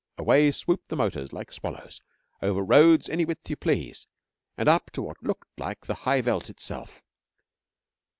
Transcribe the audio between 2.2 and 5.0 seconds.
over roads any width you please, and up on